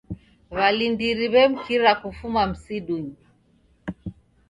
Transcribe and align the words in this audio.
W'alindiri 0.55 1.25
w'emkira 1.33 1.89
kufuma 2.01 2.41
msidunyi. 2.51 3.15